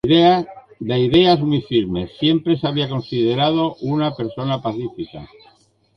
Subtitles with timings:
[0.89, 5.29] De ideas muy firmes, siempre se había considerado una persona pacífica.